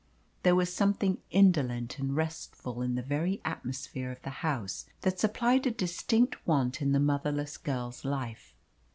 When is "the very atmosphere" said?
2.95-4.09